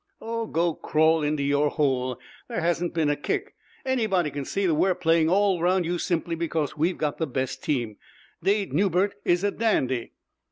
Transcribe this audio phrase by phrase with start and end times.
[0.19, 2.17] "Oh, go crawl into your hole!
[2.47, 3.53] There hasn't been a kick.
[3.85, 7.63] Anybody can see that we're playing all round you simply because we've got the best
[7.63, 7.97] team.
[8.41, 10.13] Dade Newbert is a dandy."